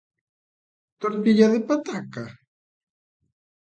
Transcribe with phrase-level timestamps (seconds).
[1.05, 2.27] Tortilla de pataca?